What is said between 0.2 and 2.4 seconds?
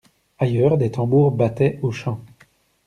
Ailleurs, des tambours battaient aux champs.